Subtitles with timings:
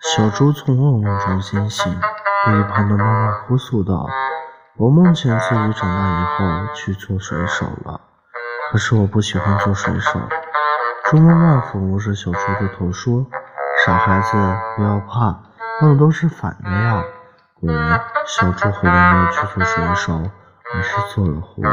[0.00, 2.00] 小猪从噩梦中惊醒，
[2.46, 4.08] 对一旁的妈妈哭诉道
[4.78, 8.00] ：“我梦见自己长大以后去做水手了，
[8.72, 10.18] 可是我不喜欢做水手。”
[11.04, 13.26] 猪妈妈抚摸着小猪的头说
[13.84, 14.38] ：“傻孩子，
[14.74, 15.42] 不要怕，
[15.82, 17.04] 梦都是反的呀。”
[17.60, 20.14] 果然，小猪回来没有去做水手，
[20.74, 21.70] 而是做了糊涂。